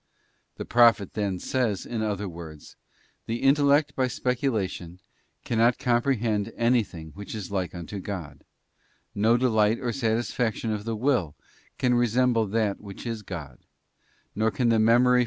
The 0.55 0.65
Prophet 0.65 1.13
then 1.13 1.37
says, 1.37 1.85
in 1.85 2.01
other 2.01 2.27
words:_ 2.27 2.75
The 3.27 3.43
intellect, 3.43 3.95
by 3.95 4.07
speculation, 4.07 4.99
cannot 5.45 5.77
comprehend 5.77 6.51
anything_ 6.57 7.11
which 7.15 7.35
is 7.35 7.51
like 7.51 7.75
unto 7.75 7.99
God; 7.99 8.43
no 9.13 9.37
delight 9.37 9.77
or 9.79 9.93
satisfaction 9.93 10.71
of 10.71 10.85
the 10.85 10.95
will_ 10.95 11.35
can 11.77 11.93
resemble 11.93 12.47
that 12.47 12.81
which 12.81 13.05
is 13.05 13.21
God; 13.21 13.59
nor 14.33 14.49
can 14.49 14.69
the 14.69 14.79
memory 14.79 14.89
furnish 14.89 15.09
* 15.11 15.11
1 15.11 15.11
Cor. 15.11 15.19